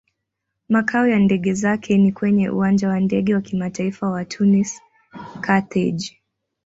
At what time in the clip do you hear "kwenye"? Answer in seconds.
2.11-2.49